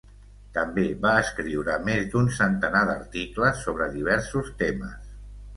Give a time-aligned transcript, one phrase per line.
[0.53, 5.17] També va escriure més d'un centenar d'articles sobre diversos temes.